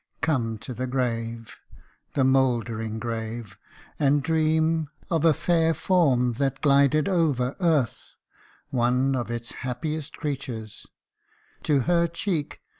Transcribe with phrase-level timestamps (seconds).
[0.21, 1.57] Come to the grave
[2.15, 3.55] the mouldering grave!
[3.99, 8.15] and dream Of a fair form that glided over earth
[8.71, 10.87] One of its happiest creatures:
[11.61, 12.65] to her cheek THE LOST ONE.